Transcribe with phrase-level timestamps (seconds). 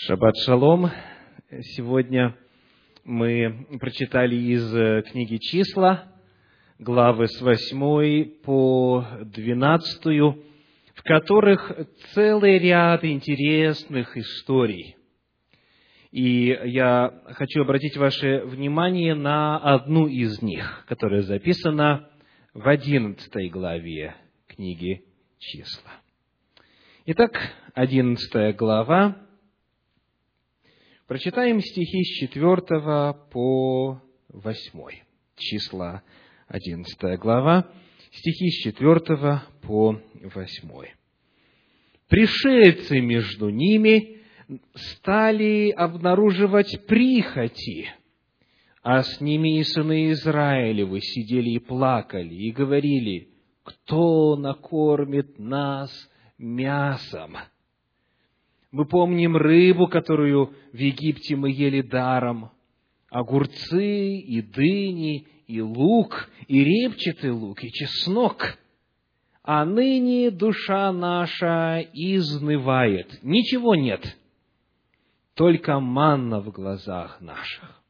[0.00, 0.92] Шаббат шалом.
[1.74, 2.36] Сегодня
[3.02, 6.04] мы прочитали из э, книги «Числа»,
[6.78, 11.72] главы с 8 по 12, в которых
[12.14, 14.96] целый ряд интересных историй.
[16.12, 22.08] И я хочу обратить ваше внимание на одну из них, которая записана
[22.54, 24.14] в 11 главе
[24.46, 25.02] книги
[25.40, 25.90] «Числа».
[27.04, 27.32] Итак,
[27.74, 29.27] 11 глава,
[31.08, 33.98] Прочитаем стихи с 4 по
[34.28, 34.54] 8.
[35.38, 36.02] Числа
[36.48, 37.66] 11 глава,
[38.12, 40.68] стихи с 4 по 8.
[42.08, 44.18] Пришельцы между ними
[44.74, 47.88] стали обнаруживать прихоти,
[48.82, 53.30] а с ними и сыны Израилевы сидели и плакали, и говорили,
[53.62, 55.90] кто накормит нас
[56.36, 57.38] мясом?
[58.70, 62.50] Мы помним рыбу, которую в Египте мы ели даром,
[63.08, 68.58] огурцы и дыни, и лук, и репчатый лук, и чеснок.
[69.42, 73.18] А ныне душа наша изнывает.
[73.22, 74.18] Ничего нет,
[75.32, 77.82] только манна в глазах наших.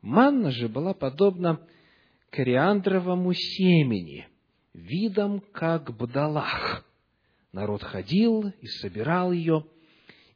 [0.00, 1.60] Манна же была подобна
[2.30, 4.28] кориандровому семени,
[4.72, 6.84] видом как бдалах.
[7.52, 9.64] Народ ходил и собирал ее,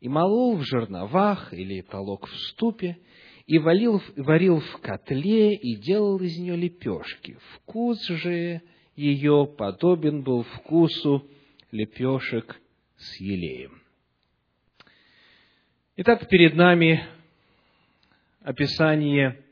[0.00, 2.98] и молол в жерновах или толок в ступе,
[3.46, 7.38] и валил, варил в котле и делал из нее лепешки.
[7.54, 8.60] Вкус же
[8.94, 11.26] ее подобен был вкусу
[11.70, 12.60] лепешек
[12.96, 13.80] с елеем.
[15.96, 17.04] Итак, перед нами
[18.42, 19.42] описание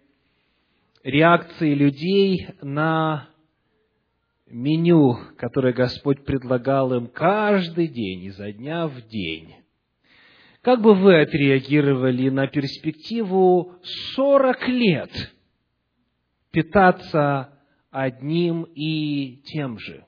[1.03, 3.29] реакции людей на
[4.47, 9.55] меню, которое Господь предлагал им каждый день, изо дня в день.
[10.67, 13.77] Как бы вы отреагировали на перспективу
[14.17, 15.33] 40 лет
[16.51, 17.57] питаться
[17.93, 20.05] одним и тем же?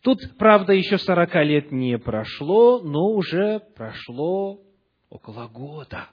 [0.00, 4.62] Тут, правда, еще 40 лет не прошло, но уже прошло
[5.10, 6.08] около года.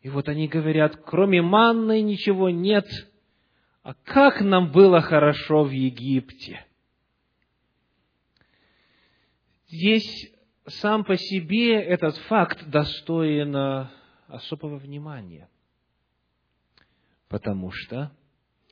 [0.00, 2.86] И вот они говорят, кроме манны ничего нет–
[3.82, 6.66] а как нам было хорошо в Египте.
[9.68, 10.32] Здесь
[10.68, 13.88] сам по себе этот факт достоин э,
[14.28, 15.48] особого внимания.
[17.28, 18.12] Потому что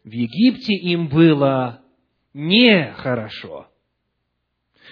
[0.02, 1.82] в Египте им было
[2.32, 3.68] нехорошо.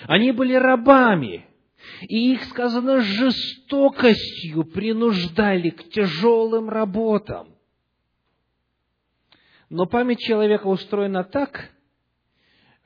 [0.06, 1.46] Они были рабами,
[2.02, 7.56] и их, сказано, жестокостью принуждали к тяжелым работам.
[9.68, 11.70] Но память человека устроена так,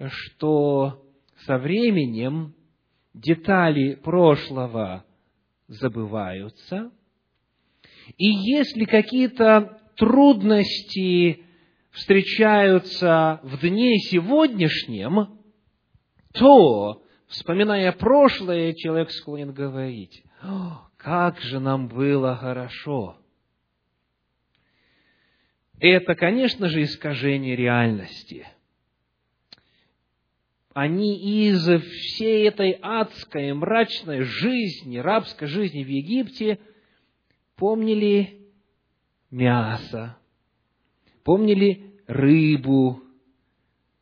[0.08, 1.04] что
[1.44, 2.55] со временем
[3.16, 5.04] детали прошлого
[5.66, 6.90] забываются,
[8.16, 11.44] и если какие-то трудности
[11.90, 15.40] встречаются в дне сегодняшнем,
[16.32, 20.22] то, вспоминая прошлое, человек склонен говорить,
[20.96, 23.16] как же нам было хорошо–
[25.78, 28.46] это, конечно же, искажение реальности.
[30.76, 36.60] Они из всей этой адской, мрачной жизни, рабской жизни в Египте
[37.54, 38.46] помнили
[39.30, 40.18] мясо,
[41.24, 43.02] помнили рыбу,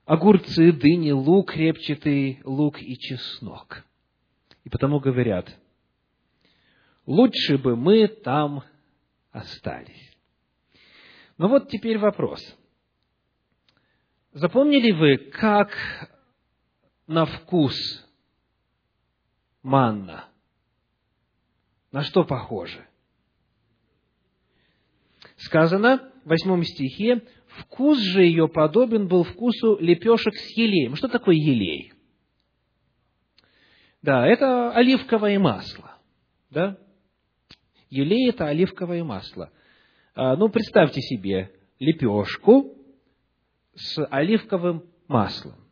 [0.04, 3.84] огурцы, дыни, лук репчатый, лук и чеснок.
[4.64, 5.56] И потому говорят,
[7.06, 8.64] лучше бы мы там
[9.30, 10.12] остались.
[11.38, 12.40] Но вот теперь вопрос.
[14.32, 15.70] Запомнили вы, как
[17.06, 17.74] на вкус
[19.62, 20.28] манна?
[21.92, 22.86] На что похоже?
[25.36, 30.96] Сказано в восьмом стихе, вкус же ее подобен был вкусу лепешек с елеем.
[30.96, 31.92] Что такое елей?
[34.02, 35.98] Да, это оливковое масло.
[36.50, 36.78] Да?
[37.90, 39.52] Елей– это оливковое масло–
[40.16, 41.50] а, ну, представьте себе
[41.80, 42.76] лепешку
[43.74, 45.63] с оливковым маслом.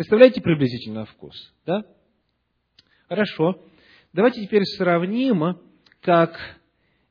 [0.00, 1.84] Представляете приблизительно вкус, да?
[3.06, 3.62] Хорошо.
[4.14, 5.60] Давайте теперь сравним,
[6.00, 6.40] как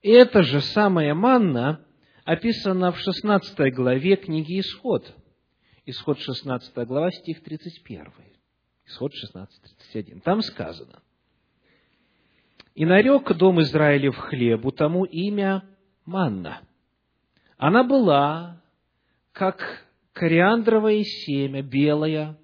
[0.01, 1.85] эта же самая манна
[2.25, 5.05] описана в 16 главе книги Исход.
[5.85, 8.07] Исход 16 глава, стих 31.
[8.87, 10.21] Исход 16, 31.
[10.21, 11.03] Там сказано.
[12.73, 15.63] «И нарек дом Израилев хлебу тому имя
[16.05, 16.63] манна.
[17.55, 18.63] Она была,
[19.31, 22.35] как кориандровое семя, белая,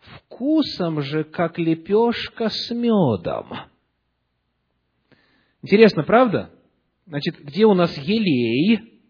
[0.00, 3.52] вкусом же, как лепешка с медом.
[5.62, 6.50] Интересно, правда?
[7.06, 9.02] Значит, где у нас елей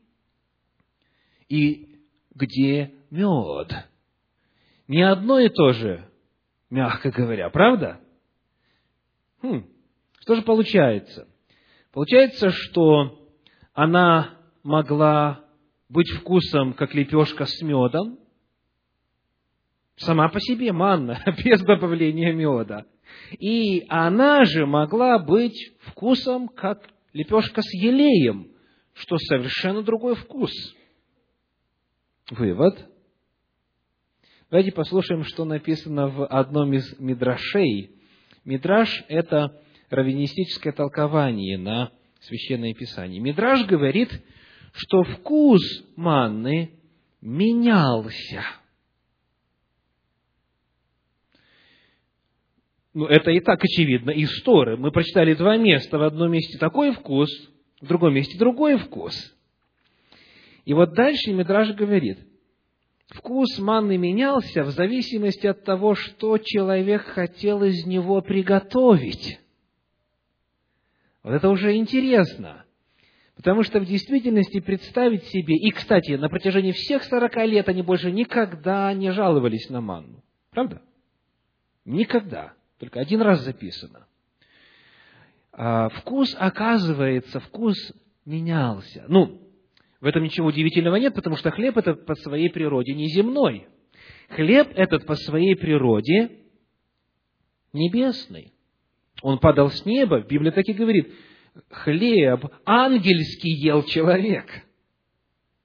[1.49, 2.05] и
[2.35, 3.73] где мед?
[4.89, 6.09] Не одно и то же,
[6.71, 8.01] мягко говоря, правда?
[9.43, 9.67] Хм,
[10.21, 11.29] что же получается?
[11.93, 13.29] Получается, что
[13.73, 15.45] она могла
[15.89, 18.19] быть вкусом, как лепешка с медом,
[20.01, 22.87] сама по себе манна, без добавления меда.
[23.39, 28.51] И она же могла быть вкусом, как лепешка с елеем,
[28.95, 30.53] что совершенно другой вкус.
[32.31, 32.87] Вывод.
[34.51, 37.91] Давайте послушаем, что написано в одном из мидрашей.
[38.45, 39.61] Мидраш– это
[39.91, 43.21] раввинистическое толкование на Священное Писание.
[43.21, 44.11] Мидраш говорит,
[44.73, 45.63] что вкус
[45.97, 46.73] манны
[47.21, 48.45] менялся–
[52.93, 54.77] Ну, это и так очевидно из Торы.
[54.77, 55.99] Мы прочитали два места.
[55.99, 57.31] В одном месте такой вкус,
[57.81, 59.15] в другом месте другой вкус.
[60.65, 62.19] И вот дальше Мидраж говорит,
[63.09, 69.39] вкус манны менялся в зависимости от того, что человек хотел из него приготовить.
[71.23, 72.65] Вот это уже интересно.
[73.37, 78.11] Потому что в действительности представить себе, и, кстати, на протяжении всех сорока лет они больше
[78.11, 80.23] никогда не жаловались на манну.
[80.51, 80.83] Правда?
[81.85, 82.55] Никогда.
[82.81, 84.07] Только один раз записано.
[85.53, 87.77] А, вкус, оказывается, вкус
[88.25, 89.05] менялся.
[89.07, 89.39] Ну,
[90.01, 93.69] в этом ничего удивительного нет, потому что хлеб этот по своей природе не земной.
[94.31, 96.31] Хлеб этот по своей природе
[97.75, 98.55] небесный.
[99.21, 101.13] Он падал с неба, Библия так и говорит,
[101.69, 104.47] хлеб ангельский ел человек.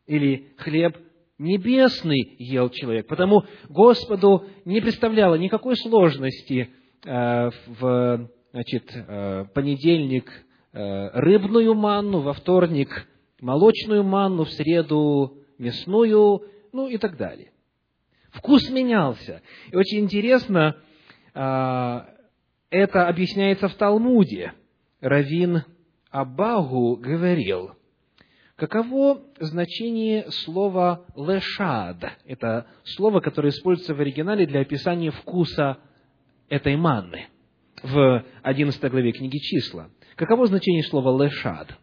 [0.06, 0.98] Или хлеб
[1.38, 3.08] небесный ел человек.
[3.08, 6.72] Потому Господу не представляло никакой сложности–
[7.06, 10.32] в значит, э, понедельник
[10.72, 13.08] э, рыбную манну, во вторник
[13.42, 17.52] молочную манну, в среду мясную, ну и так далее.
[18.32, 19.42] Вкус менялся.
[19.72, 20.76] И очень интересно,
[21.34, 22.12] это
[22.70, 24.54] объясняется в Талмуде.
[25.00, 25.64] Равин
[26.12, 27.72] Абагу говорил,
[28.56, 31.98] каково значение слова «лешад».
[32.26, 35.78] Это слово, которое используется в оригинале для описания вкуса
[36.50, 37.28] этой манны
[37.84, 39.90] в 11 главе книги «Числа».
[40.16, 41.76] Каково значение слова «лешад»?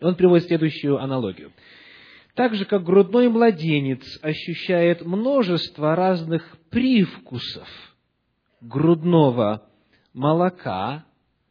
[0.00, 1.52] Он приводит следующую аналогию.
[2.34, 7.68] Так же, как грудной младенец ощущает множество разных привкусов
[8.60, 9.68] грудного
[10.12, 11.04] молока,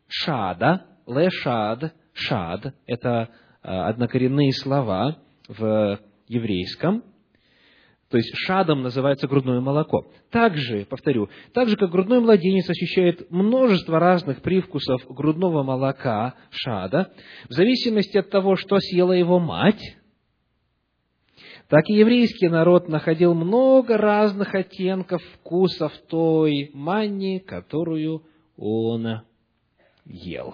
[0.08, 3.30] шада, лешад, шад, это
[3.62, 7.04] а, однокоренные слова в еврейском,
[8.14, 10.06] то есть шадом называется грудное молоко.
[10.30, 17.12] Также, повторю, так же, как грудной младенец ощущает множество разных привкусов грудного молока, шада,
[17.50, 19.98] в зависимости от того, что съела его мать,
[21.70, 29.22] так и еврейский народ находил много разных оттенков вкусов той манни, которую он
[30.06, 30.54] ел.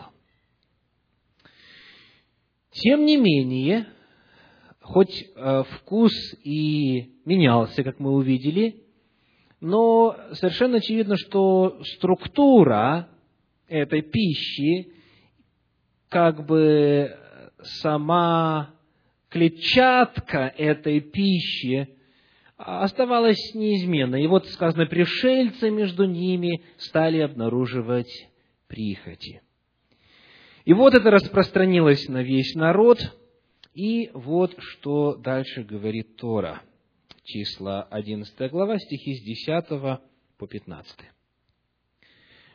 [2.72, 3.86] Тем не менее,
[4.90, 6.12] хоть э, вкус
[6.44, 8.84] и менялся, как мы увидели,
[9.62, 13.08] но совершенно очевидно, что структура
[13.68, 14.92] этой пищи,
[16.10, 17.16] как бы
[17.62, 18.74] сама
[19.30, 21.90] клетчатка этой пищи
[22.58, 24.24] оставалась неизменной.
[24.24, 28.28] И вот сказано, пришельцы между ними стали обнаруживать
[28.68, 29.44] прихоти.
[30.66, 32.98] И вот это распространилось на весь народ–
[33.74, 36.62] и вот что дальше говорит Тора.
[37.24, 40.00] Числа 11 глава, стихи с 10
[40.38, 40.98] по 15.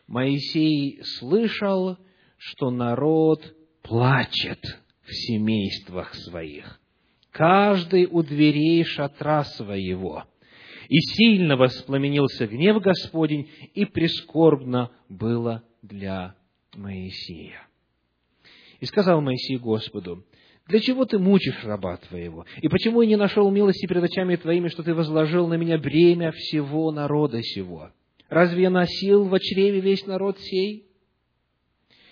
[0.07, 1.97] Моисей слышал,
[2.37, 3.41] что народ
[3.83, 4.61] плачет
[5.03, 6.81] в семействах своих,
[7.31, 10.25] каждый у дверей шатра своего.
[10.89, 16.37] И сильно воспламенился гнев Господень, и прискорбно было для
[16.75, 17.67] Моисея.
[18.81, 20.27] И сказал Моисей Господу,
[20.67, 22.47] для чего ты мучишь раба твоего?
[22.63, 26.33] И почему я не нашел милости перед очами твоими, что ты возложил на меня бремя
[26.33, 27.91] всего народа сего?
[28.31, 30.87] Разве я носил в чреве весь народ сей?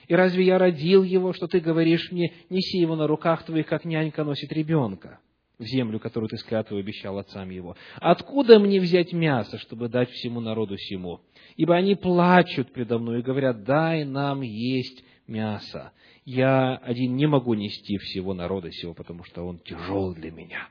[0.07, 3.87] И разве я родил его, что ты говоришь мне, неси его на руках твоих, как
[3.87, 5.21] нянька носит ребенка
[5.59, 7.75] в землю, которую ты с клятвой обещал отцам его?
[8.01, 11.23] Откуда мне взять мясо, чтобы дать всему народу сему?
[11.57, 15.93] Ибо они плачут предо мной и говорят, дай нам есть мясо
[16.25, 20.69] я один не могу нести всего народа сего, потому что он тяжел для меня.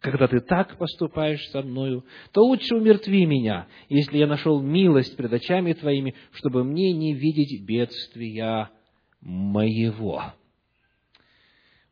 [0.00, 5.32] Когда ты так поступаешь со мною, то лучше умертви меня, если я нашел милость пред
[5.32, 8.70] очами твоими, чтобы мне не видеть бедствия
[9.20, 10.34] моего.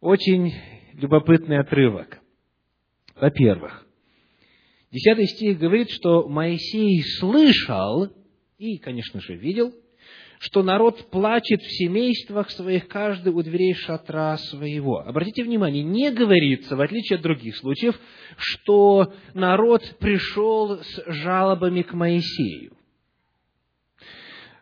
[0.01, 0.53] Очень
[0.95, 2.21] любопытный отрывок.
[3.15, 3.87] Во-первых,
[4.91, 8.09] десятый стих говорит, что Моисей слышал
[8.59, 9.73] и, конечно же, видел,
[10.41, 15.01] что народ плачет в семействах своих, каждый у дверей шатра своего.
[15.01, 18.01] Обратите внимание, не говорится, в отличие от других случаев,
[18.39, 22.73] что народ пришел с жалобами к Моисею.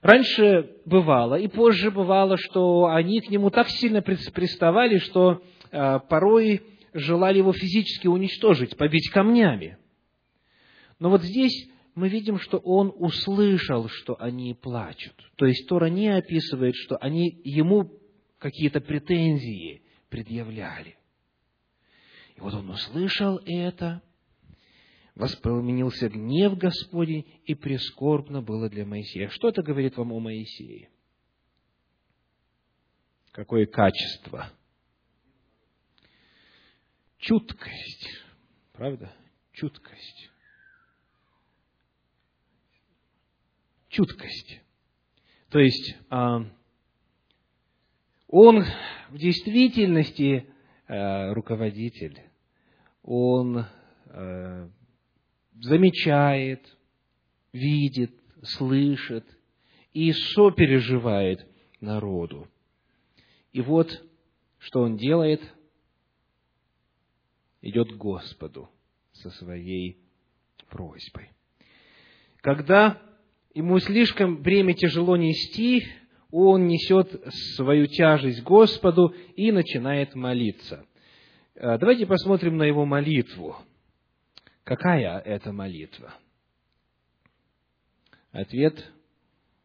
[0.02, 6.62] Раньше бывало, и позже бывало, что они к нему так сильно приставали, что э, порой
[6.92, 9.78] желали его физически уничтожить, побить камнями.
[10.98, 11.68] Но вот здесь
[11.98, 15.14] мы видим, что он услышал, что они плачут.
[15.36, 18.00] То есть Тора не описывает, что они ему
[18.38, 20.96] какие-то претензии предъявляли.
[22.36, 24.00] И вот он услышал это,
[25.16, 29.28] воспламенился гнев Господень, и прискорбно было для Моисея.
[29.30, 30.90] Что это говорит вам о Моисее?
[33.32, 34.52] Какое качество?
[37.18, 38.08] Чуткость.
[38.72, 39.12] Правда?
[39.52, 40.30] Чуткость.
[43.98, 44.60] Чуткость.
[45.48, 46.44] То есть, а,
[48.28, 48.64] он
[49.10, 50.46] в действительности
[50.86, 52.16] э, руководитель,
[53.02, 53.66] он
[54.06, 54.68] э,
[55.60, 56.64] замечает,
[57.52, 58.12] видит,
[58.44, 59.26] слышит
[59.92, 61.44] и сопереживает
[61.80, 62.46] народу.
[63.50, 63.90] И вот,
[64.58, 65.42] что он делает,
[67.62, 68.70] идет к Господу
[69.10, 69.98] со своей
[70.68, 71.32] просьбой.
[72.42, 73.07] Когда
[73.58, 75.84] ему слишком бремя тяжело нести,
[76.30, 77.10] он несет
[77.56, 80.86] свою тяжесть Господу и начинает молиться.
[81.56, 83.56] Э, давайте посмотрим на его молитву.
[84.62, 86.14] Какая это молитва?
[88.30, 88.92] Ответ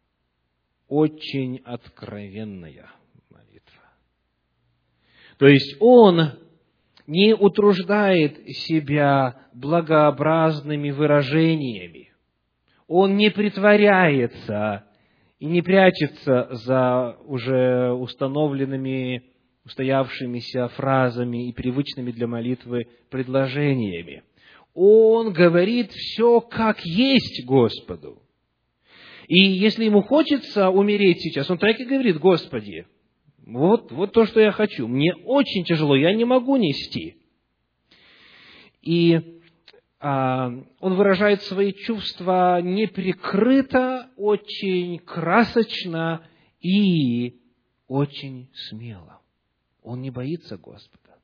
[0.88, 2.90] –очень откровенная
[3.30, 3.84] молитва.
[5.38, 6.32] То есть он
[7.06, 12.13] не утруждает себя благообразными выражениями.
[12.88, 14.86] Он не притворяется
[15.40, 19.24] и не прячется за уже установленными,
[19.66, 24.24] устоявшимися фразами и привычными для молитвы предложениями
[24.74, 28.22] он говорит все как есть Господу.
[29.28, 32.88] И если ему хочется умереть сейчас, он так и говорит, Господи,
[33.46, 34.88] вот, вот то, что я хочу.
[34.88, 37.18] Мне очень тяжело, я не могу нести.
[38.82, 39.42] И
[40.06, 46.28] он выражает свои чувства неприкрыто, очень красочно
[46.60, 47.40] и
[47.88, 49.22] очень смело.
[49.82, 51.18] Он не боится Господа.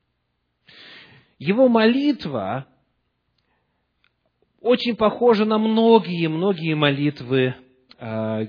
[1.38, 2.68] Его молитва
[4.60, 7.54] очень похоже на многие-многие молитвы
[7.98, 8.46] э,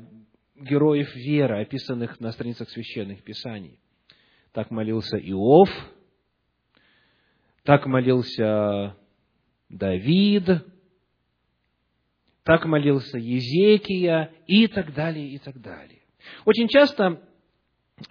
[0.56, 3.82] героев веры, описанных на страницах священных писаний.
[4.54, 5.70] Так молился Иов,
[7.64, 8.96] так молился
[9.72, 10.50] Давид,
[12.44, 16.02] так молился Езекия и так далее, и так далее.
[16.46, 17.22] Очень часто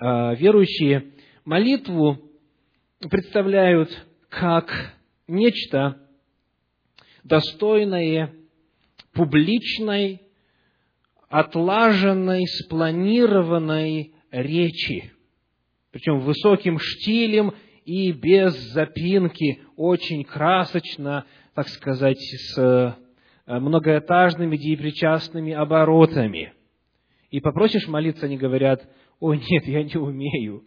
[0.01, 1.13] э, верующие
[1.45, 2.19] молитву
[3.11, 3.91] представляют
[4.31, 4.95] как
[5.29, 6.09] нечто,
[7.25, 8.35] достойное
[9.13, 10.23] публичной,
[11.29, 15.13] отлаженной, спланированной речи.
[15.91, 17.53] Причем высоким штилем
[17.85, 22.95] и без запинки, очень красочно, так сказать, с э,
[23.47, 26.55] многоэтажными деепричастными оборотами.
[27.31, 28.89] И попросишь молиться, они говорят,
[29.19, 30.65] "Ой, нет, я не умею.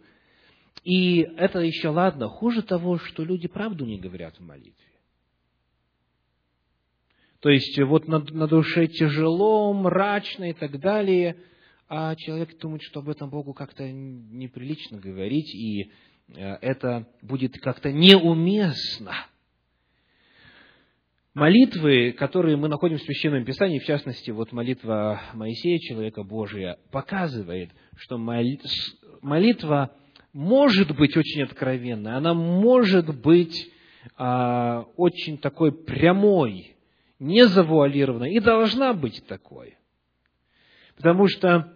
[0.82, 2.28] И это еще ладно.
[2.28, 4.94] Хуже того, что люди правду не говорят в молитве.
[7.40, 11.36] То есть вот на, на душе тяжело, мрачно и так далее,
[11.88, 15.90] а человек думает, что об этом Богу как-то неприлично говорить, и
[16.28, 19.14] э, это будет как-то неуместно.
[21.34, 27.70] Молитвы, которые мы находим в Священном Писании, в частности, вот молитва Моисея, человека Божия, показывает,
[27.96, 29.90] что молитва
[30.32, 33.68] может быть очень откровенной, она может быть
[34.16, 36.76] а, очень такой прямой,
[37.18, 39.76] не завуалирована и должна быть такой.
[40.96, 41.72] Потому что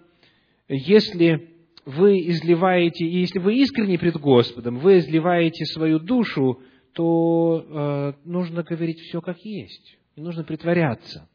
[0.69, 1.53] если
[1.85, 6.62] вы изливаете, и если вы искренне пред Господом, вы изливаете свою душу,
[6.99, 9.99] то э, нужно говорить все как есть.
[10.17, 11.28] Не нужно притворяться.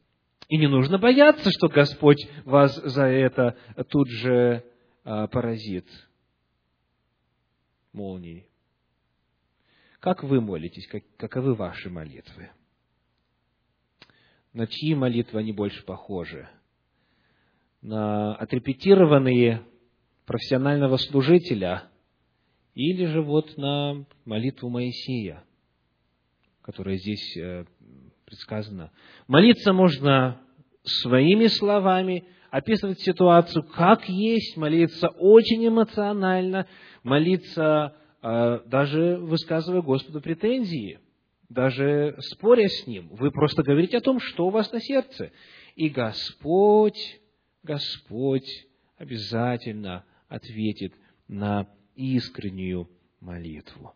[0.50, 3.55] И не нужно бояться, что Господь вас за это
[3.88, 4.65] тут же
[5.05, 5.88] э, поразит
[7.93, 8.50] молнией.
[10.01, 10.86] Как вы молитесь?
[10.88, 12.50] Как, каковы ваши молитвы?
[14.51, 16.50] на чьи молитвы они больше похожи?
[17.82, 19.63] На отрепетированные
[20.25, 21.86] профессионального служителя,
[22.75, 25.46] или же вот на молитву Моисея,
[26.63, 27.65] которая здесь э,
[28.25, 28.91] предсказана.
[29.27, 30.41] Молиться можно
[30.84, 36.67] своими словами, описывать ситуацию как есть, молиться очень эмоционально,
[37.03, 41.00] молиться э, даже высказывая Господу претензии,
[41.50, 43.10] даже споря с Ним.
[43.12, 45.32] Вы просто говорите о том, что у вас на сердце.
[45.75, 47.20] И Господь,
[47.63, 48.50] Господь
[48.98, 50.93] обязательно ответит
[51.27, 52.89] на искреннюю
[53.20, 53.93] молитву.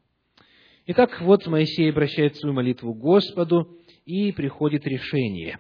[0.90, 5.60] Итак, вот Моисей обращает свою молитву к Господу, и приходит решение.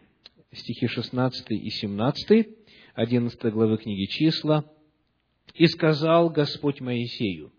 [0.54, 2.48] Стихи 16 и 17,
[2.96, 4.64] 11 главы книги «Числа».
[5.54, 7.52] «И сказал Господь Моисею,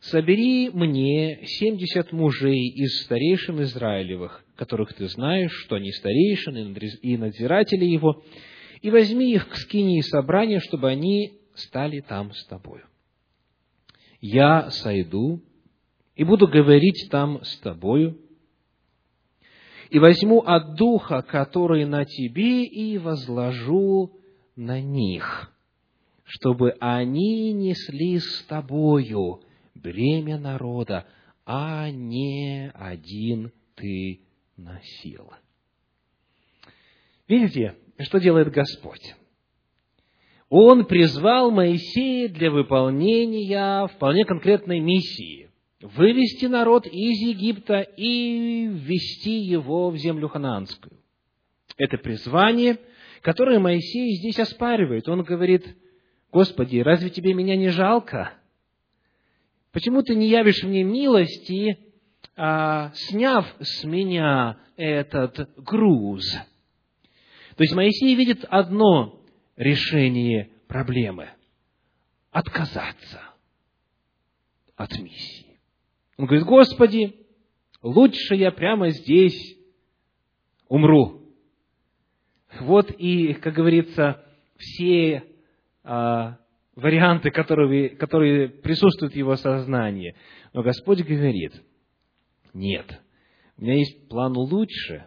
[0.00, 7.84] собери мне семьдесят мужей из старейшин Израилевых, которых ты знаешь, что они старейшины и надзиратели
[7.84, 8.24] его,
[8.82, 12.84] и возьми их к скинии собрания, чтобы они стали там с тобою.
[14.20, 15.44] Я сойду
[16.16, 18.18] и буду говорить там с тобою,
[19.90, 24.18] и возьму от Духа, который на тебе, и возложу
[24.56, 25.52] на них,
[26.24, 29.42] чтобы они несли с тобою
[29.74, 31.06] бремя народа,
[31.44, 34.22] а не один ты
[34.56, 35.30] носил.
[37.28, 39.14] Видите, что делает Господь?
[40.48, 45.44] Он призвал Моисея для выполнения вполне конкретной миссии–
[45.94, 50.98] вывести народ из Египта и ввести его в землю ханаанскую.
[51.76, 52.78] Это призвание,
[53.22, 55.08] которое Моисей здесь оспаривает.
[55.08, 55.64] Он говорит,
[56.32, 58.32] «Господи, разве тебе меня не жалко?
[59.72, 61.78] Почему ты не явишь мне милости,
[62.36, 66.24] а, сняв с меня этот груз?»
[67.56, 69.22] То есть Моисей видит одно
[69.56, 71.30] решение проблемы–
[72.30, 73.20] отказаться
[74.76, 75.45] от миссии.
[76.16, 77.16] Он говорит, Господи,
[77.82, 79.56] лучше я прямо здесь
[80.68, 81.22] умру.
[82.60, 84.24] Вот и, как говорится,
[84.56, 85.24] все
[85.84, 86.38] а,
[86.74, 90.14] варианты, которые, которые присутствуют в его сознании.
[90.52, 91.62] Но Господь говорит,
[92.54, 93.00] нет,
[93.56, 95.06] у меня есть план лучше.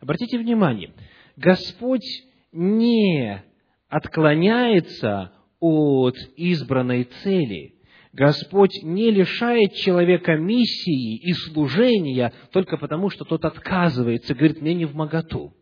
[0.00, 0.92] Обратите внимание,
[1.36, 2.06] Господь
[2.52, 3.42] не
[3.88, 7.75] отклоняется от избранной цели.
[8.16, 14.86] Господь не лишает человека миссии и служения только потому, что тот отказывается, говорит, мне не
[14.86, 15.52] в моготу.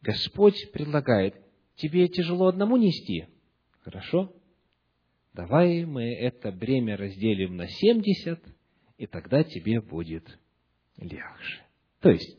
[0.00, 1.36] Господь предлагает,
[1.76, 3.26] тебе тяжело одному нести?
[3.84, 4.32] Хорошо.
[5.34, 8.40] Давай мы это бремя разделим на семьдесят,
[8.98, 10.40] и тогда тебе будет
[10.98, 11.62] легче.
[12.00, 12.38] То есть,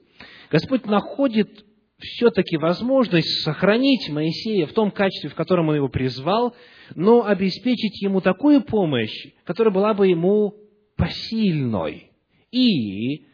[0.51, 1.65] Господь находит
[1.97, 6.53] все-таки возможность сохранить Моисея в том качестве, в котором он его призвал,
[6.95, 10.55] но обеспечить ему такую помощь, которая была бы ему
[10.95, 12.11] посильной.
[12.51, 13.25] И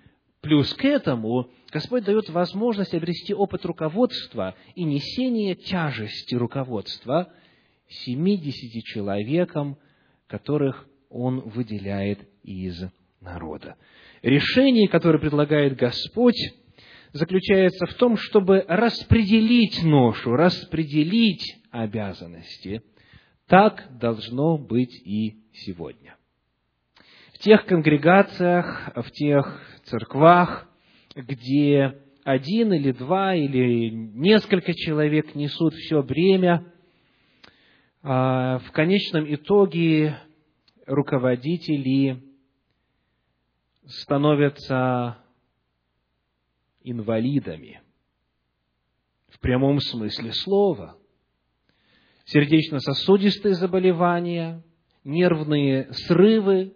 [0.42, 7.32] плюс к этому Господь дает возможность обрести опыт руководства и несения тяжести руководства
[7.88, 9.78] 70 человекам,
[10.28, 12.84] которых Он выделяет из
[13.22, 13.76] народа.
[14.22, 16.40] Решение, которое предлагает Господь,
[17.14, 22.84] заключается в том, чтобы распределить ношу, распределить обязанности.
[23.50, 26.16] Так должно быть и сегодня.
[27.34, 30.70] В тех конгрегациях, в тех церквах,
[31.16, 36.72] где один или два или несколько человек несут все бремя,
[38.04, 40.20] а, в конечном итоге
[40.86, 42.22] руководители
[43.88, 45.18] становятся
[46.84, 47.82] инвалидами.
[49.30, 50.99] В прямом смысле слова.
[52.32, 54.64] Сердечно-сосудистые заболевания,
[55.04, 56.74] нервные срывы,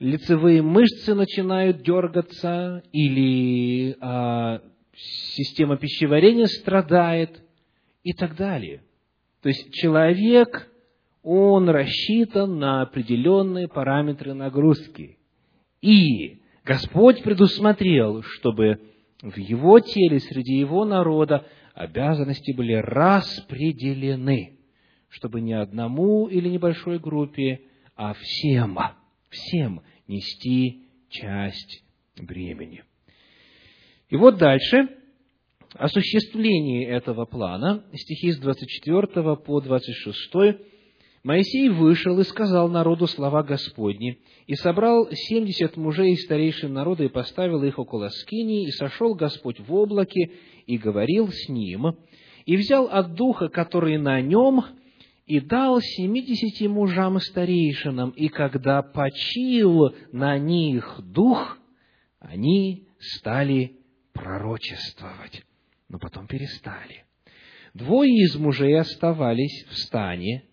[0.00, 4.60] лицевые мышцы начинают дергаться, или а,
[4.96, 7.42] система пищеварения страдает,
[8.02, 8.82] и так далее.
[9.42, 10.68] То есть человек,
[11.22, 15.18] он рассчитан на определенные параметры нагрузки.
[15.80, 18.80] И Господь предусмотрел, чтобы
[19.22, 21.46] в его теле, среди его народа
[21.80, 24.58] обязанности были распределены,
[25.08, 27.62] чтобы не одному или небольшой группе,
[27.96, 28.78] а всем,
[29.30, 31.82] всем нести часть
[32.20, 32.84] бремени.
[34.10, 34.88] И вот дальше
[35.72, 40.32] осуществление этого плана, стихи с 24 по 26
[41.22, 47.08] Моисей вышел и сказал народу слова Господни, и собрал семьдесят мужей из старейшин народа, и
[47.08, 50.30] поставил их около скинии, и сошел Господь в облаке,
[50.66, 51.98] и говорил с ним,
[52.46, 54.64] и взял от духа, который на нем,
[55.26, 61.58] и дал семидесяти мужам старейшинам, и когда почил на них дух,
[62.18, 63.76] они стали
[64.14, 65.42] пророчествовать,
[65.88, 67.04] но потом перестали.
[67.74, 70.44] Двое из мужей оставались в стане,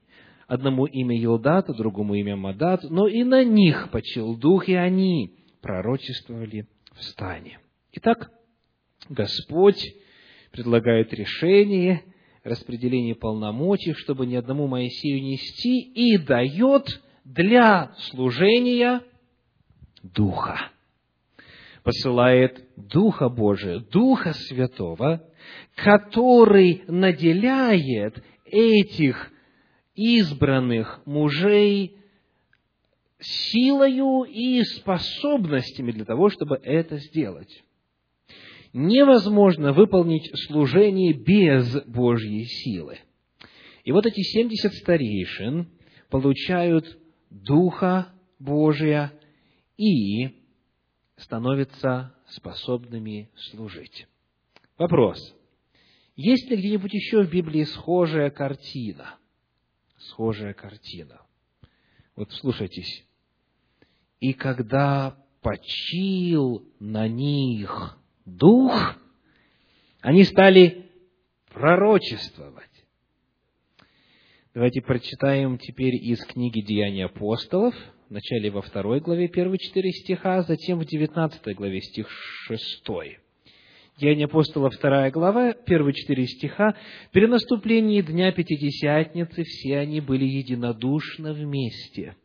[0.48, 6.68] одному имя Елдат, другому имя Мадат, но и на них почил дух, и они пророчествовали
[6.94, 7.60] в стане.
[7.94, 8.32] Итак,
[9.10, 9.94] Господь
[10.52, 12.04] предлагает решение,
[12.44, 19.02] распределение полномочий, чтобы ни одному Моисею нести, и дает для служения
[20.02, 20.72] Духа.
[21.84, 25.24] Посылает Духа Божия, Духа Святого,
[25.76, 29.32] который наделяет этих
[29.98, 31.98] избранных мужей
[33.20, 37.64] силою и способностями для того, чтобы это сделать.
[38.74, 43.00] Невозможно выполнить служение без Божьей силы.
[43.84, 45.68] И вот эти семьдесят старейшин
[46.10, 47.00] получают
[47.32, 49.14] Духа Божия
[49.78, 50.30] и
[51.16, 54.06] становятся способными служить.
[54.78, 55.18] Вопрос.
[56.16, 59.18] Есть ли где-нибудь еще в Библии схожая картина?
[60.10, 61.22] Схожая картина.
[62.16, 63.06] Вот слушайтесь.
[64.20, 68.74] И когда почил на них дух,
[70.02, 70.90] они стали
[71.54, 72.66] пророчествовать.
[74.54, 77.76] Давайте прочитаем теперь из книги «Деяния апостолов»,
[78.10, 83.20] вначале во второй главе первые четыре стиха, затем в девятнадцатой главе стих шестой.
[84.00, 86.76] Деяния апостола, вторая глава, первые четыре стиха.
[87.12, 92.16] «При наступлении Дня Пятидесятницы все они были единодушно вместе.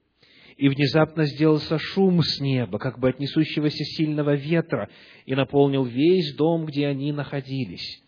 [0.59, 4.91] И внезапно сделался шум с неба, как бы от несущегося сильного ветра,
[5.25, 8.03] и наполнил весь дом, где они находились.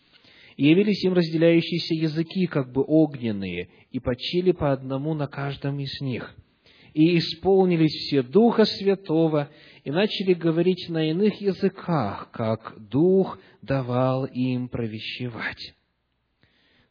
[0.57, 5.99] И явились им разделяющиеся языки, как бы огненные, и почили по одному на каждом из
[6.01, 6.35] них.
[6.95, 9.49] И исполнились все Духа Святого,
[9.83, 15.75] и начали говорить на иных языках, как Дух давал им провещевать.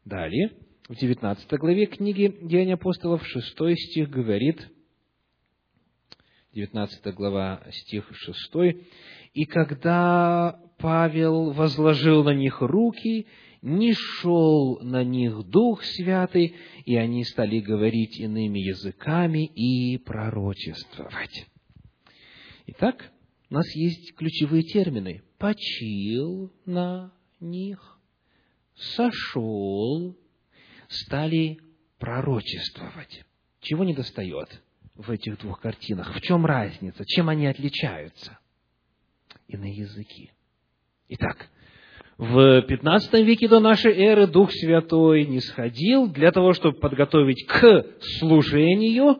[0.04, 0.50] Далее,
[0.90, 4.68] в 19 главе книги Деяния апостолов, 6 стих говорит,
[6.52, 8.76] 19 глава, стих 6,
[9.32, 13.26] «И когда Павел возложил на них руки,
[13.64, 21.46] не шел на них Дух Святый, и они стали говорить иными языками и пророчествовать».
[22.66, 23.10] Итак,
[23.48, 25.22] у нас есть ключевые термины.
[25.38, 27.98] Почил на них,
[28.74, 30.16] сошел,
[30.88, 31.58] стали
[31.98, 33.24] пророчествовать.
[33.60, 34.62] Чего не достает
[34.94, 36.14] в этих двух картинах?
[36.14, 37.04] В чем разница?
[37.06, 38.38] Чем они отличаются?
[39.48, 40.30] Иные языки.
[41.08, 41.50] Итак,
[42.18, 47.86] в 15 веке до нашей эры Дух Святой не сходил для того, чтобы подготовить к
[48.18, 49.18] служению,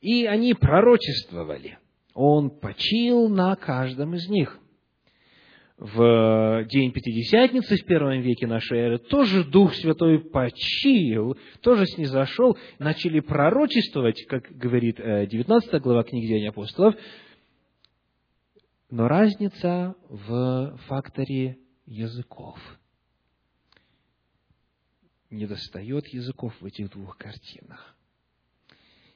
[0.00, 1.78] и они пророчествовали–
[2.14, 4.58] он почил на каждом из них.
[5.76, 13.18] В день Пятидесятницы в первом веке нашей эры тоже Дух Святой почил, тоже снизошел, начали
[13.18, 16.94] пророчествовать, как говорит 19 э, глава книги Деяний апостолов,
[18.88, 22.58] но разница в факторе языков.
[25.30, 27.96] Не достает языков в этих двух картинах.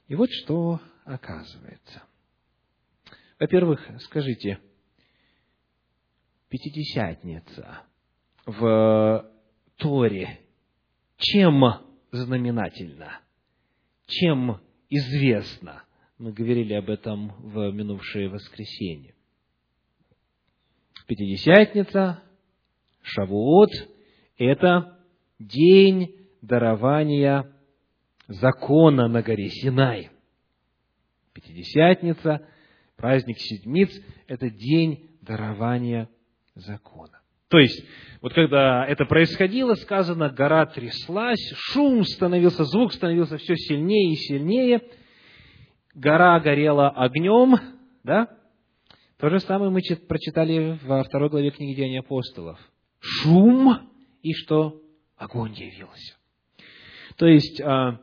[0.09, 2.02] И вот что оказывается.
[3.38, 4.61] Во-первых, скажите,
[6.48, 7.83] Пятидесятница
[8.46, 9.31] в
[9.76, 10.40] Торе
[11.18, 11.62] чем
[12.11, 13.20] знаменательна?
[14.07, 15.85] Чем известна?
[16.16, 19.14] Мы говорили об этом в минувшее воскресенье.
[21.07, 22.22] Пятидесятница,
[23.08, 23.70] Шавуот–
[24.38, 24.98] это
[25.38, 27.52] день дарования
[28.28, 30.10] закона на горе Синай.
[31.32, 32.46] Пятидесятница–
[32.98, 33.90] Праздник Седмиц–
[34.26, 36.08] это день дарования
[36.56, 37.20] закона.
[37.46, 37.80] То есть,
[38.20, 44.82] вот когда это происходило, сказано, гора тряслась, шум становился, звук становился все сильнее и сильнее,
[45.94, 47.54] гора горела огнем,
[48.02, 48.36] да?
[49.18, 52.58] То же самое мы прочитали во второй главе книги Деяний апостолов.
[53.00, 53.90] Шум
[54.22, 54.82] и что?
[55.16, 56.16] Огонь явился.
[57.16, 58.00] То есть, а,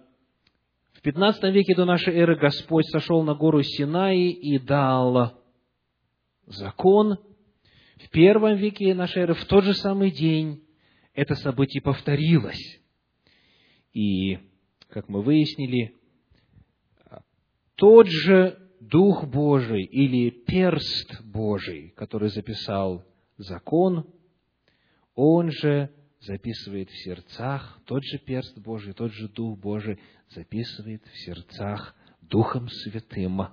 [1.05, 5.39] 15 веке до нашей эры Господь сошел на гору Синаи и дал
[6.47, 7.19] закон.
[7.97, 10.63] В первом веке нашей эры, в тот же самый день,
[11.13, 12.81] это событие повторилось.
[13.93, 14.39] И,
[14.89, 15.95] как мы выяснили,
[17.75, 23.05] тот же Дух Божий или перст Божий, который записал
[23.37, 24.05] закон,
[25.15, 29.99] он же записывает в сердцах, тот же перст Божий, тот же Дух Божий
[30.29, 33.47] записывает в сердцах Духом Святым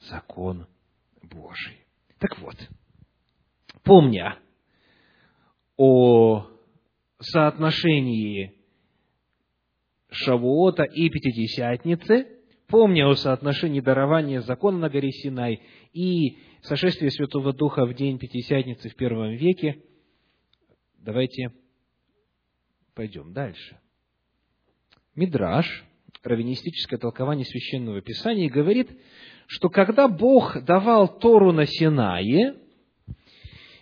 [0.00, 0.66] закон
[1.22, 1.84] Божий.
[2.18, 2.56] Так вот,
[3.82, 4.38] помня
[5.76, 6.46] о
[7.20, 8.54] соотношении
[10.10, 12.26] Шавуота и Пятидесятницы,
[12.66, 18.88] помня о соотношении дарования закона на горе Синай и сошествия Святого Духа в день Пятидесятницы
[18.88, 19.82] в первом веке,
[21.08, 21.52] давайте
[22.94, 23.78] пойдем дальше.
[25.14, 25.84] Мидраш,
[26.22, 28.90] раввинистическое толкование Священного Писания, говорит,
[29.46, 32.56] что когда Бог давал Тору на Синае,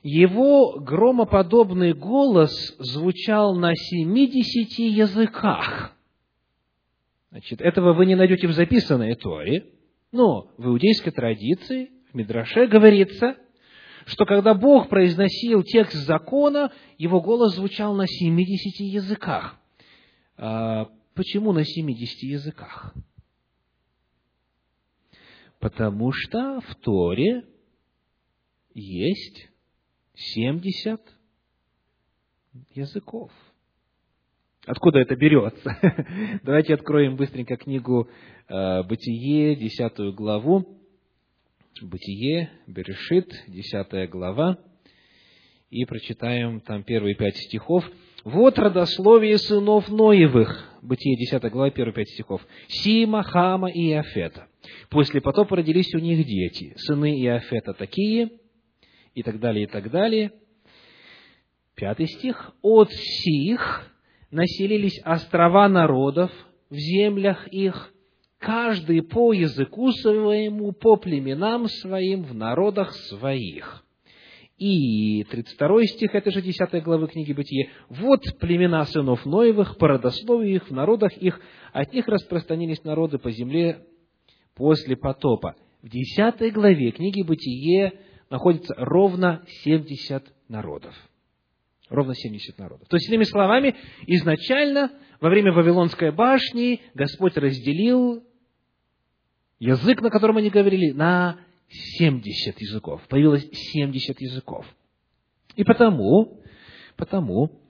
[0.05, 5.97] его громоподобный голос звучал на семидесяти языках.
[7.31, 9.67] Значит, этого вы не найдете в записанной Торе,
[10.13, 13.37] но в иудейской традиции, в Мидраше говорится,
[14.07, 19.59] что когда Бог произносил текст закона, его голос звучал на семидесяти языках.
[20.37, 22.95] А почему на семидесяти языках?
[25.59, 27.45] Потому что в Торе
[28.75, 29.49] есть
[30.15, 31.03] семьдесят
[32.75, 33.33] языков.
[34.67, 35.79] Откуда это берется?
[36.45, 38.09] Давайте откроем быстренько книгу
[38.49, 40.86] э, Бытие, десятую главу.
[41.83, 44.59] Бытие, Берешит, десятая глава.
[45.69, 47.85] И прочитаем там первые пять стихов.
[48.25, 50.79] Вот родословие сынов Ноевых.
[50.81, 52.41] Бытие, десятая глава, первые пять стихов.
[52.69, 54.49] Сима, Хама и Иофета.
[54.89, 56.73] После потопа родились у них дети.
[56.77, 58.31] Сыны Иофета такие,
[59.15, 60.33] и так далее, и так далее.
[61.75, 62.53] Пятый стих.
[62.63, 63.93] От сих
[64.31, 66.31] населились острова народов
[66.71, 67.93] в землях их,
[68.39, 73.85] каждый по языку своему, по племенам своим, в народах своих.
[74.59, 77.71] И 32 стих этой же 10 главы книги Бытие.
[77.91, 81.41] «Вот племена сынов Ноевых, по родословию их, в народах их,
[81.73, 83.85] от них распространились народы по земле
[84.55, 85.57] после потопа».
[85.83, 90.95] В 10 главе книги Бытие находится ровно 70 народов.
[91.91, 92.89] Ровно 70 народов.
[92.89, 98.25] То есть, иными словами, изначально, во время Вавилонской башни, Господь разделил
[99.59, 101.39] язык, на котором они говорили, на
[101.69, 103.03] 70 языков.
[103.09, 104.67] Появилось 70 языков.
[105.57, 106.41] И потому,
[106.97, 107.61] потому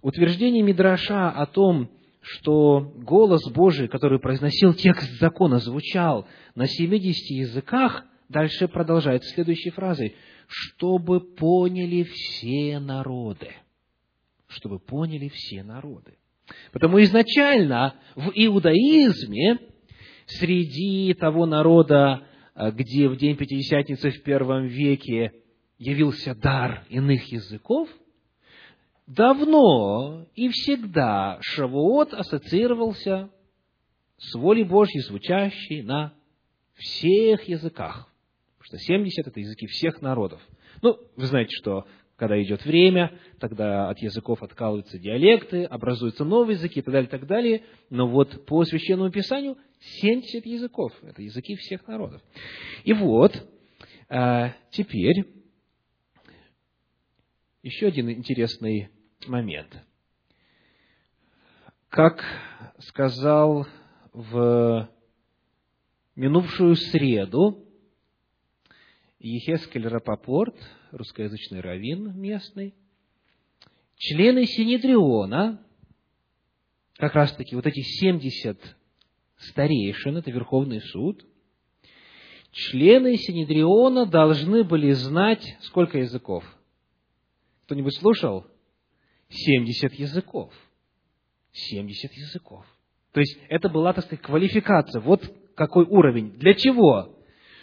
[0.00, 1.90] утверждение Мидраша о том,
[2.20, 10.14] что голос Божий, который произносил текст закона, звучал на 70 языках, дальше продолжается следующей фразой,
[10.46, 13.50] чтобы поняли все народы.
[14.46, 16.14] Чтобы поняли все народы.
[16.72, 19.58] Потому изначально в иудаизме
[20.26, 22.22] среди того народа,
[22.54, 25.32] э, где в день Пятидесятницы в первом веке
[25.78, 27.88] явился дар иных языков,
[29.06, 33.30] давно и всегда Шавуот ассоциировался
[34.18, 36.14] с волей Божьей, звучащей на
[36.74, 38.08] всех языках.
[38.58, 40.40] Потому что 70– это языки всех народов.
[40.80, 46.78] Ну, вы знаете, что когда идет время, тогда от языков откалываются диалекты, образуются новые языки
[46.78, 47.64] и так далее, и так далее.
[47.90, 50.92] Но вот по Священному Писанию 70 языков.
[51.02, 52.22] Это языки всех народов.
[52.84, 53.48] И вот,
[54.08, 55.26] а, теперь
[57.62, 58.90] еще один интересный
[59.26, 59.76] момент.
[61.88, 62.24] Как
[62.78, 63.66] сказал
[64.12, 64.88] в
[66.16, 67.66] минувшую среду
[69.18, 70.56] Ехескель Рапопорт,
[70.90, 72.74] русскоязычный раввин местный,
[73.96, 75.64] члены Синедриона,
[76.96, 78.58] как раз таки вот эти 70
[79.42, 81.24] старейшин, это Верховный суд,
[82.50, 86.44] члены Синедриона должны были знать сколько языков?
[87.64, 88.46] Кто-нибудь слушал?
[89.28, 90.52] 70 языков.
[91.52, 92.64] 70 языков.
[93.12, 95.00] То есть, это была, так сказать, квалификация.
[95.00, 95.22] Вот
[95.54, 96.32] какой уровень.
[96.38, 97.12] Для чего?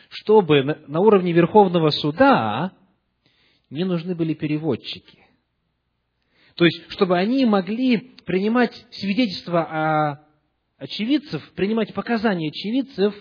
[0.09, 2.73] чтобы на уровне Верховного Суда
[3.69, 5.25] не нужны были переводчики.
[6.55, 10.28] То есть, чтобы они могли принимать свидетельства о
[10.79, 13.13] очевидцев, принимать показания очевидцев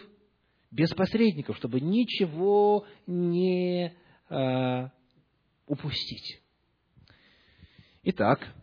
[0.70, 3.92] без посредников, чтобы ничего не
[4.30, 4.88] э,
[5.66, 6.40] упустить.
[8.04, 8.54] Итак,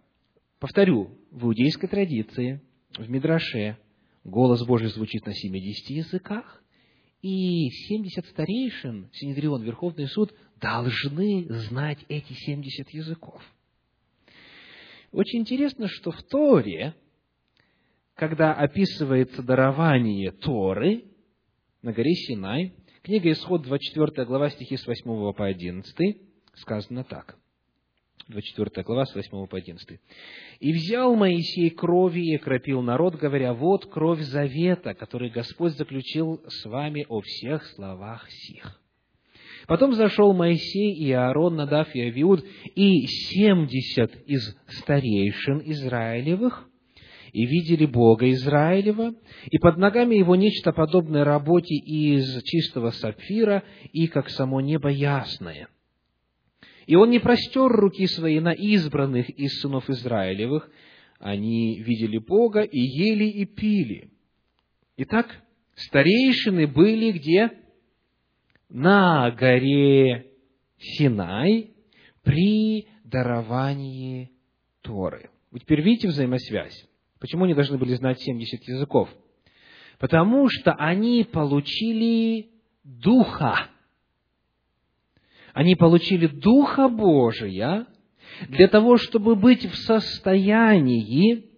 [0.60, 2.62] повторю, в иудейской традиции,
[2.98, 3.78] в Мидраше,
[4.24, 6.64] голос Божий звучит на 70 языках,
[7.22, 13.42] и 70 старейшин, Синедрион, Верховный суд, должны знать эти 70 языков.
[15.12, 16.94] Очень интересно, что в Торе,
[18.16, 21.04] когда описывается дарование Торы
[21.82, 22.74] на горе Синай,
[23.04, 26.18] книга Исход, 24 глава, стихи с 8 по 11,
[26.56, 27.38] сказано так.
[28.30, 30.00] 24 глава, с 8 по 11.
[30.60, 36.66] «И взял Моисей крови и окропил народ, говоря, вот кровь завета, который Господь заключил с
[36.66, 38.82] вами о всех словах сих».
[39.68, 42.44] Потом зашел Моисей и Аарон, Надав и Авиуд,
[42.76, 46.68] и семьдесят из старейшин Израилевых,
[47.36, 49.14] и видели Бога Израилева,
[49.52, 55.68] и под ногами его нечто подобное работе из чистого сапфира, и как само небо ясное.
[56.88, 60.72] И он не простер руки свои на избранных из сынов Израилевых,
[61.20, 64.12] они видели Бога и ели и пили.
[64.96, 65.44] Итак,
[65.76, 67.52] старейшины были где?
[68.70, 70.32] На горе
[70.78, 71.72] Синай
[72.24, 74.32] при даровании
[74.82, 75.32] Торы.
[75.52, 76.88] Вы теперь видите взаимосвязь?
[77.26, 79.10] Почему они должны были знать 70 языков?
[79.98, 82.52] Потому что они получили
[82.84, 83.68] Духа.
[85.52, 87.88] Они получили Духа Божия
[88.48, 91.50] для того, чтобы быть в состоянии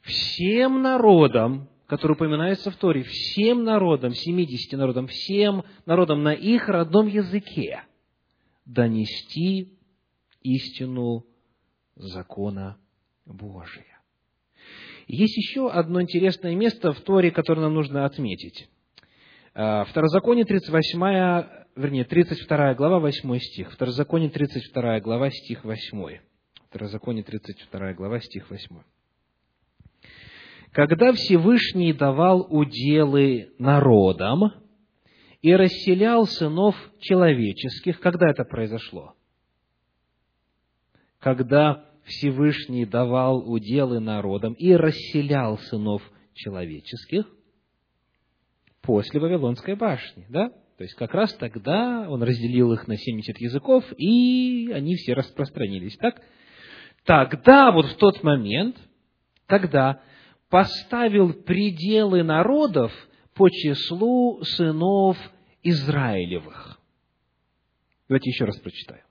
[0.00, 7.08] всем народам, которые упоминаются в Торе, всем народам, 70 народам, всем народам на их родном
[7.08, 7.82] языке
[8.64, 9.76] донести
[10.40, 11.26] истину
[11.94, 12.78] закона
[13.26, 13.93] Божия.
[15.06, 18.68] Есть еще одно интересное место в Торе, которое нам нужно отметить.
[19.54, 23.72] А, Второзаконие 38, вернее, 32 глава, 8 стих.
[23.72, 26.20] Второзаконие 32 глава, стих 8.
[26.68, 28.82] Второзаконие 32 глава, стих 8.
[30.72, 34.54] Когда Всевышний давал уделы народам
[35.40, 39.14] и расселял сынов человеческих, когда это произошло?
[41.20, 46.02] Когда Всевышний давал уделы народам и расселял сынов
[46.34, 47.26] человеческих
[48.82, 50.50] после Вавилонской башни, да?
[50.76, 55.96] То есть, как раз тогда он разделил их на 70 языков, и они все распространились,
[55.96, 56.20] так?
[57.04, 58.76] Тогда, вот в тот момент,
[59.46, 60.02] тогда
[60.50, 62.92] поставил пределы народов
[63.34, 65.16] по числу сынов
[65.62, 66.80] Израилевых.
[68.08, 69.02] Давайте еще раз прочитаю.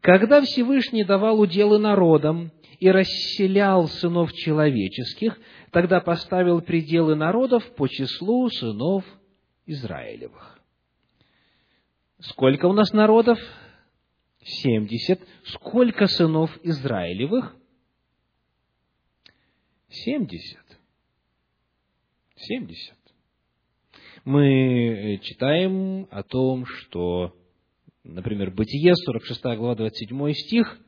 [0.00, 5.38] Когда Всевышний давал уделы народам и расселял сынов человеческих,
[5.72, 9.04] тогда поставил пределы народов по числу сынов
[9.66, 10.60] Израилевых.
[12.20, 13.38] Сколько у нас народов?
[14.42, 15.20] Семьдесят.
[15.44, 17.54] Сколько сынов Израилевых?
[19.88, 20.64] Семьдесят.
[22.36, 22.96] Семьдесят.
[24.24, 27.34] Мы читаем о том, что
[28.08, 30.78] Например, Бытие, 46 глава, 27 стих.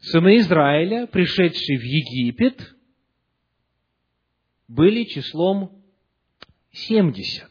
[0.00, 2.74] Сыны Израиля, пришедшие в Египет,
[4.66, 5.82] были числом
[6.72, 7.50] 70.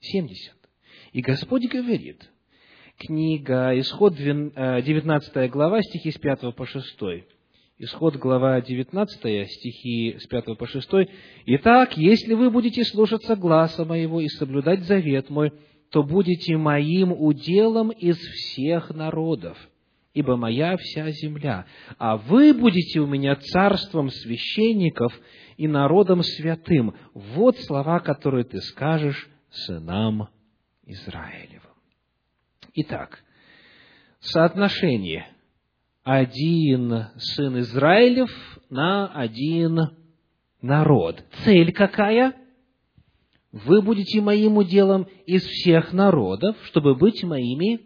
[0.00, 0.54] 70.
[1.12, 2.30] И Господь говорит,
[2.98, 6.98] книга Исход 19 э, глава, стихи с 5 по 6.
[7.78, 10.88] Исход глава 19, стихи с 5 по 6.
[11.46, 15.52] «Итак, если вы будете слушаться гласа моего и соблюдать завет мой,
[15.90, 19.56] то будете моим уделом из всех народов,
[20.12, 21.66] ибо моя вся земля,
[21.98, 25.12] а вы будете у меня царством священников
[25.56, 26.94] и народом святым.
[27.14, 30.28] Вот слова, которые ты скажешь сынам
[30.84, 31.62] Израилевым.
[32.74, 33.22] Итак,
[34.20, 35.26] соотношение
[36.04, 38.30] один сын Израилев
[38.70, 39.90] на один
[40.62, 41.22] народ.
[41.44, 42.34] Цель какая?
[43.52, 47.80] Вы будете моим уделом из всех народов, чтобы быть моими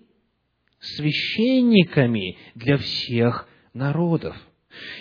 [0.80, 4.36] священниками для всех народов.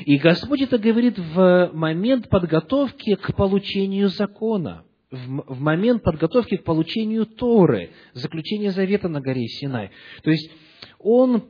[0.06, 7.26] И Господь это говорит в момент подготовки к получению закона, в момент подготовки к получению
[7.26, 9.91] Торы, заключения завета на горе Синай.
[10.24, 10.52] То есть
[11.00, 11.45] Он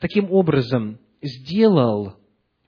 [0.00, 2.14] таким образом сделал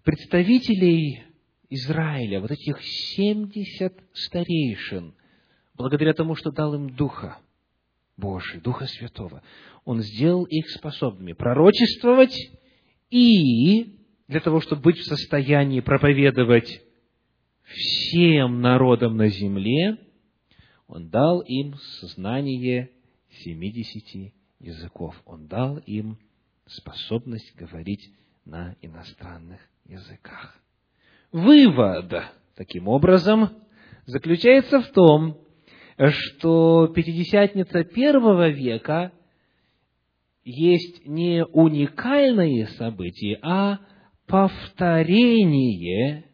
[0.05, 1.25] представителей
[1.69, 5.15] Израиля, вот этих семьдесят старейшин–
[5.77, 7.39] благодаря тому, что дал им Духа
[8.17, 9.43] Божий, Духа Святого,
[9.85, 12.37] Он сделал их способными пророчествовать
[13.11, 16.83] и для того, чтобы быть в состоянии проповедовать
[17.63, 19.99] всем народам на земле,
[20.89, 22.91] Он дал им знание
[23.45, 25.21] семидесяти языков.
[25.25, 26.19] Он дал им
[26.67, 28.13] способность говорить
[28.45, 30.57] на иностранных языках.
[31.33, 32.13] Вывод,
[32.55, 33.51] таким образом,
[34.07, 35.46] заключается в том,
[35.99, 39.13] что Пятидесятница первого века
[40.45, 43.81] есть не уникальное событие, а
[44.27, 46.25] повторение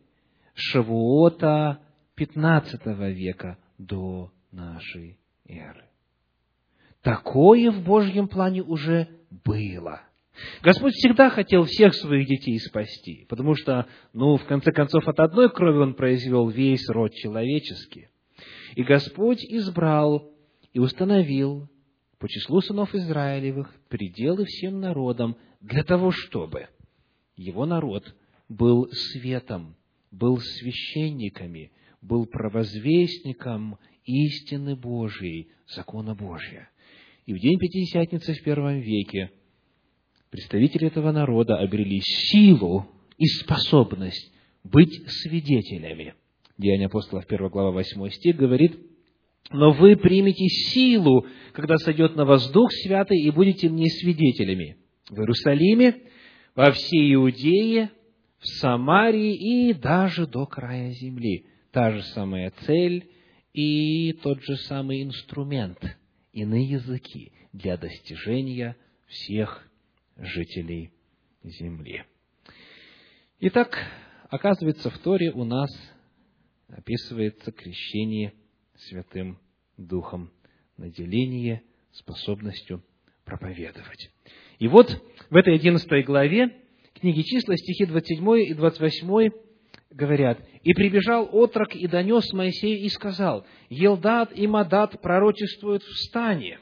[0.54, 1.80] Шавуота
[2.16, 5.84] XV века до нашей эры.
[7.02, 9.08] Такое в Божьем плане уже
[9.44, 10.02] было.
[10.62, 15.50] Господь всегда хотел всех своих детей спасти, потому что, ну, в конце концов, от одной
[15.50, 18.08] крови Он произвел весь род человеческий.
[18.74, 20.30] И Господь избрал
[20.72, 21.68] и установил
[22.18, 26.68] по числу сынов Израилевых пределы всем народам для того, чтобы
[27.36, 28.14] его народ
[28.48, 29.76] был светом,
[30.10, 36.70] был священниками, был провозвестником истины Божией, закона Божия.
[37.26, 39.30] И в день Пятидесятницы в первом веке
[40.30, 42.86] представители этого народа обрели силу
[43.18, 44.32] и способность
[44.64, 46.14] быть свидетелями.
[46.62, 48.78] Деяния апостолов, 1 глава, 8 стих говорит,
[49.50, 54.76] «Но вы примете силу, когда сойдет на вас Дух Святый, и будете мне свидетелями
[55.10, 56.02] в Иерусалиме,
[56.54, 57.90] во всей Иудее,
[58.38, 61.46] в Самарии и даже до края земли».
[61.72, 63.08] Та же самая цель
[63.54, 65.78] и тот же самый инструмент,
[66.32, 68.76] иные языки для достижения
[69.08, 69.66] всех
[70.16, 70.92] жителей
[71.42, 72.04] земли.
[73.40, 73.78] Итак,
[74.28, 75.70] оказывается, в Торе у нас
[76.72, 78.32] описывается крещение
[78.74, 79.38] Святым
[79.76, 80.32] Духом,
[80.76, 81.62] наделение
[81.92, 82.82] способностью
[83.24, 84.10] проповедовать.
[84.58, 86.50] И вот в этой одиннадцатой главе
[86.94, 89.30] книги числа, стихи 27 и 28
[89.90, 96.58] говорят, «И прибежал отрок и донес Моисею и сказал, Елдад и Мадат пророчествуют в стане».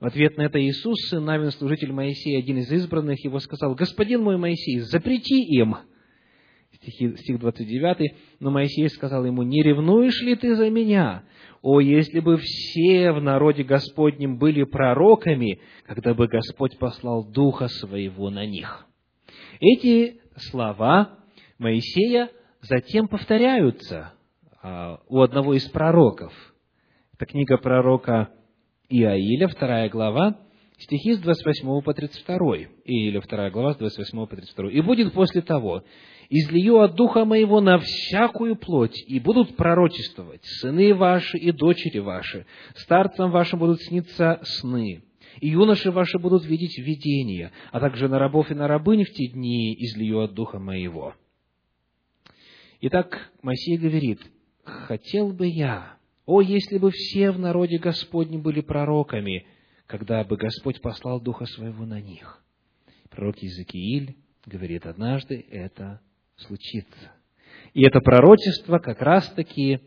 [0.00, 4.22] В ответ на это Иисус, сын Навин, служитель Моисея, один из избранных, его сказал, «Господин
[4.22, 5.76] мой Моисей, запрети им».
[6.86, 8.14] Стихи, стих 29.
[8.38, 11.24] Но Моисей сказал ему, «Не ревнуешь ли ты за меня?
[11.60, 18.30] О, если бы все в народе Господнем были пророками, когда бы Господь послал Духа Своего
[18.30, 18.86] на них».
[19.58, 21.18] Эти слова
[21.58, 22.30] Моисея
[22.60, 24.12] затем повторяются
[24.62, 26.32] а, у одного из пророков.
[27.14, 28.28] Это книга пророка
[28.88, 30.38] Иаиля, вторая глава,
[30.78, 32.36] стихи с 28 по 32.
[32.84, 34.70] Иаиля, вторая глава, с 28 по 32.
[34.70, 35.82] «И будет после того,
[36.28, 42.46] излию от Духа Моего на всякую плоть, и будут пророчествовать сыны ваши и дочери ваши,
[42.74, 45.02] старцам вашим будут сниться сны,
[45.40, 49.28] и юноши ваши будут видеть видения, а также на рабов и на рабынь в те
[49.28, 51.14] дни излию от Духа Моего».
[52.82, 54.20] Итак, Моисей говорит,
[54.62, 55.96] хотел бы я,
[56.26, 59.46] о, если бы все в народе Господнем были пророками,
[59.86, 62.42] когда бы Господь послал Духа Своего на них.
[63.08, 66.00] Пророк Иезекииль говорит, однажды это
[66.36, 67.12] случится.
[67.74, 69.80] И это пророчество как раз-таки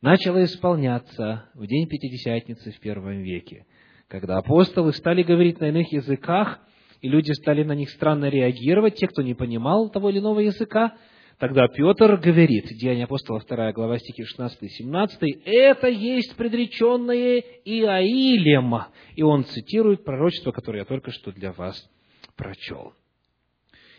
[0.00, 3.66] начало исполняться в день Пятидесятницы в первом веке,
[4.08, 6.60] когда апостолы стали говорить на иных языках,
[7.00, 10.96] и люди стали на них странно реагировать, те, кто не понимал того или иного языка,
[11.38, 18.72] Тогда Петр говорит, Деяния апостолов, 2 глава, стихи 16 и 17, «Это есть предреченное Иаилем».
[19.16, 21.90] И он цитирует пророчество, которое я только что для вас
[22.36, 22.94] прочел.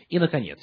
[0.08, 0.58] И, наконец,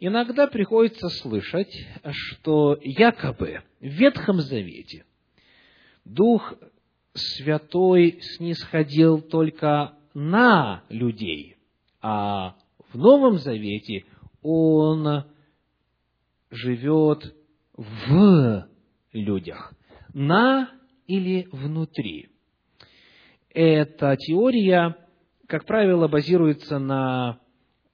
[0.00, 1.72] иногда приходится слышать,
[2.10, 5.04] что якобы в Ветхом Завете
[6.04, 6.54] Дух
[7.12, 11.56] Святой снисходил только на людей,
[12.00, 12.56] а
[12.92, 14.04] в Новом Завете
[14.42, 15.24] Он
[16.50, 17.34] живет
[17.76, 18.68] в
[19.12, 19.74] людях,
[20.12, 20.70] на
[21.06, 22.28] или внутри.
[23.52, 24.96] Эта теория,
[25.46, 27.40] как правило, базируется на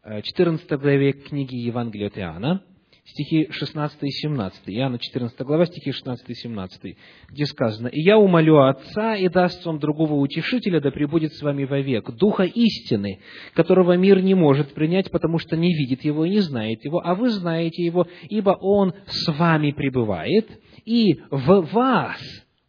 [0.06, 2.62] 14 э, главе книги Евангелия от Иоанна,
[3.04, 4.62] стихи 16 и 17.
[4.66, 6.96] Иоанна 14 глава, стихи 16 и 17,
[7.30, 11.64] где сказано, «И я умолю Отца, и даст вам другого утешителя, да пребудет с вами
[11.64, 13.18] вовек, Духа истины,
[13.54, 17.16] которого мир не может принять, потому что не видит его и не знает его, а
[17.16, 20.48] вы знаете его, ибо он с вами пребывает,
[20.84, 22.20] и в вас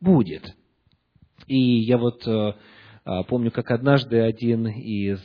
[0.02, 0.56] будет».
[1.46, 2.54] И я вот э,
[3.06, 5.24] э, помню, как однажды один из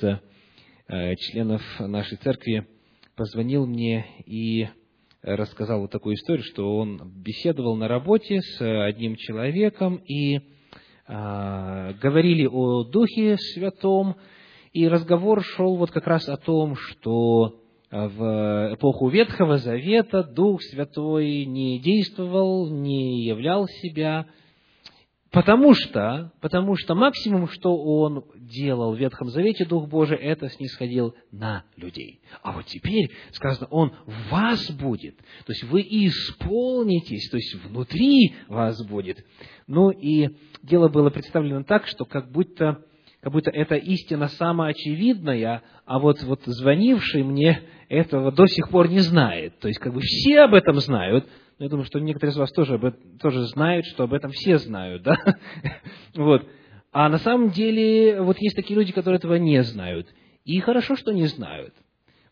[0.88, 2.66] членов нашей церкви
[3.16, 4.68] позвонил мне и
[5.22, 10.40] рассказал вот такую историю, что он беседовал на работе с одним человеком и
[11.06, 14.16] а, говорили о Духе Святом,
[14.72, 17.60] и разговор шел вот как раз о том, что
[17.90, 24.26] в эпоху Ветхого Завета Дух Святой не действовал, не являл себя
[25.32, 31.14] Потому что, потому что максимум, что он делал в Ветхом Завете, Дух Божий, это снисходил
[31.30, 32.20] на людей.
[32.42, 35.16] А вот теперь сказано, он в вас будет.
[35.46, 39.24] То есть вы исполнитесь, то есть внутри вас будет.
[39.66, 42.84] Ну и дело было представлено так, что как будто,
[43.22, 49.00] как будто эта истина самоочевидная, а вот, вот звонивший мне этого до сих пор не
[49.00, 49.58] знает.
[49.60, 51.26] То есть как бы все об этом знают,
[51.62, 54.58] я думаю, что некоторые из вас тоже, об этом, тоже знают, что об этом все
[54.58, 55.16] знают, да?
[56.14, 56.44] Вот.
[56.90, 60.12] А на самом деле, вот есть такие люди, которые этого не знают.
[60.44, 61.72] И хорошо, что не знают,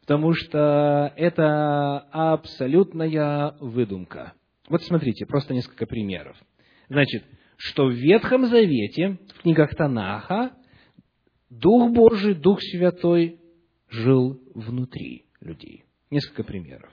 [0.01, 4.33] потому что это абсолютная выдумка.
[4.69, 6.37] Вот смотрите, просто несколько примеров.
[6.89, 7.25] Значит,
[7.57, 10.51] что в Ветхом Завете, в книгах Танаха,
[11.49, 13.39] Дух Божий, Дух Святой
[13.89, 15.85] жил внутри людей.
[16.11, 16.91] Несколько примеров.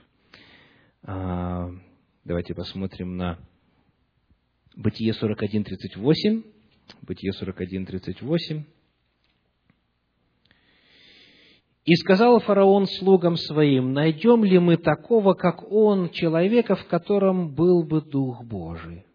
[2.28, 3.38] Давайте посмотрим на
[4.76, 6.44] Бытие 41.38.
[7.00, 8.64] Бытие 41.38.
[11.86, 17.82] И сказал фараон слугам своим, найдем ли мы такого, как он, человека, в котором был
[17.82, 19.06] бы Дух Божий?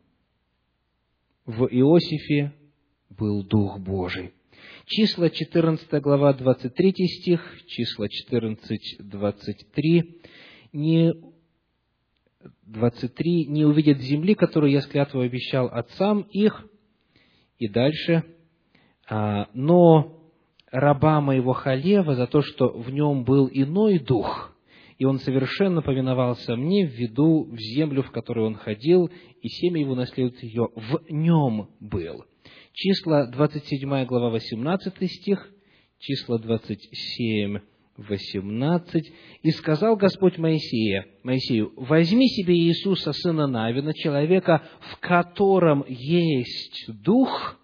[1.46, 2.52] В Иосифе
[3.12, 4.34] был Дух Божий.
[4.88, 10.22] Числа 14 глава 23 стих, числа 14, 23.
[10.74, 11.14] Не
[12.66, 13.48] 23.
[13.48, 16.66] «Не увидят земли, которую я с клятвой обещал отцам их».
[17.58, 18.24] И дальше.
[19.10, 20.32] «А, «Но
[20.72, 24.56] раба моего Халева за то, что в нем был иной дух,
[24.98, 29.10] и он совершенно повиновался мне, введу в землю, в которую он ходил,
[29.42, 32.26] и семя его наследует ее, в нем был».
[32.74, 35.48] Числа 27 глава 18 стих,
[36.00, 37.60] числа 27
[37.98, 39.14] 18.
[39.44, 47.60] «И сказал Господь Моисея, Моисею, возьми себе Иисуса, сына Навина, человека, в котором есть Дух,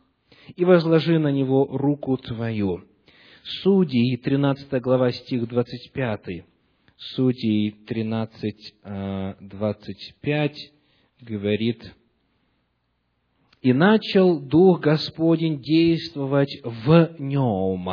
[0.56, 2.84] и возложи на него руку твою».
[3.62, 6.46] Судей, 13 глава, стих 25.
[6.98, 8.76] Судей 13,
[9.40, 10.72] 25
[11.22, 11.96] говорит,
[13.62, 17.90] «И начал Дух Господень действовать в нем,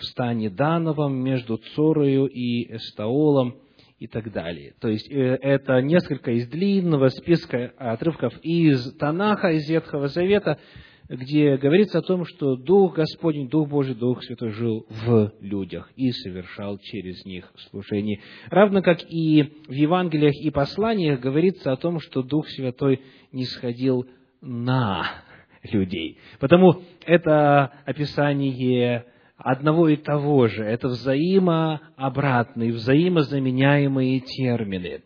[0.00, 3.56] в стане Дановом между Цорою и Эстаолом»
[3.98, 4.72] и так далее.
[4.80, 10.58] То есть, э, это несколько из длинного списка отрывков из Танаха, из Ветхого Завета,
[11.10, 16.12] где говорится о том, что Дух Господень, Дух Божий, Дух Святой жил в людях и
[16.12, 18.20] совершал через них служение.
[18.48, 24.06] Равно как и в Евангелиях и посланиях говорится о том, что Дух Святой не сходил
[24.40, 25.04] на
[25.64, 26.16] людей.
[26.38, 29.04] Потому это описание
[29.42, 35.02] одного и того же, это взаимообратные, взаимозаменяемые термины.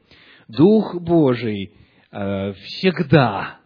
[0.48, 1.72] Дух Божий
[2.10, 3.60] э, всегда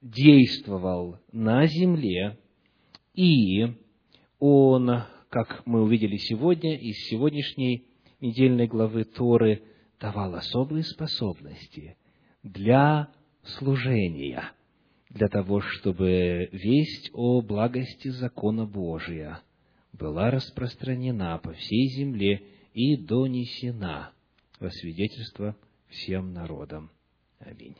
[0.00, 2.38] действовал на земле,
[3.14, 3.74] и
[4.38, 7.86] он, как мы увидели сегодня, из сегодняшней
[8.20, 9.62] недельной главы Торы,
[10.00, 11.96] давал особые способности
[12.42, 13.08] для
[13.42, 14.52] служения,
[15.10, 19.40] для того, чтобы весть о благости закона Божия
[19.98, 22.42] была распространена по всей земле
[22.74, 24.12] и донесена
[24.58, 25.56] во свидетельство
[25.88, 26.90] всем народам.
[27.38, 27.76] Аминь.